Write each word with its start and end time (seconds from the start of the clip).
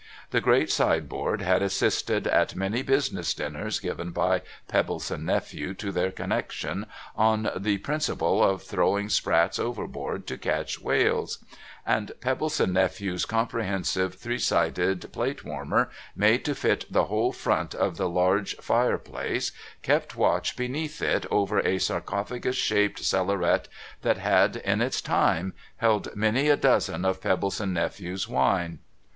The 0.31 0.41
great 0.41 0.71
sideboard 0.71 1.43
had 1.43 1.61
assisted 1.61 2.25
at 2.25 2.55
many 2.55 2.81
business 2.81 3.35
dinners 3.35 3.79
given 3.79 4.09
by 4.09 4.41
Pebbleson 4.67 5.23
Nephew 5.25 5.75
to 5.75 5.91
their 5.91 6.09
connection, 6.09 6.87
on 7.15 7.51
the 7.55 7.77
principle 7.77 8.43
of 8.43 8.63
throwing 8.63 9.09
sprats 9.09 9.59
overboard 9.59 10.25
to 10.25 10.39
catch 10.39 10.81
whales; 10.81 11.45
and 11.85 12.13
Pebbleson 12.19 12.71
Nephew's 12.73 13.25
comprehensive 13.25 14.15
three 14.15 14.39
sided 14.39 15.11
plate 15.13 15.45
warmer, 15.45 15.91
made 16.15 16.45
to 16.45 16.55
fit 16.55 16.91
the 16.91 17.05
whole 17.05 17.31
front 17.31 17.75
of 17.75 17.97
the 17.97 18.09
large 18.09 18.55
fire 18.55 18.97
place, 18.97 19.51
kept 19.83 20.15
watch 20.15 20.55
beneath 20.55 21.03
it 21.03 21.27
over 21.29 21.59
a 21.59 21.77
sarcophagus 21.77 22.55
shaped 22.55 23.03
ctllaret 23.03 23.65
that 24.01 24.17
had 24.17 24.55
in 24.55 24.81
its 24.81 24.99
time 24.99 25.53
held 25.77 26.09
many 26.15 26.49
a 26.49 26.57
dozen 26.57 27.05
of 27.05 27.21
Pebbleson 27.21 27.71
Nephew's 27.71 28.27
wine. 28.27 28.79